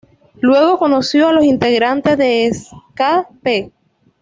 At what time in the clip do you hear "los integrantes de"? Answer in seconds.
1.33-2.51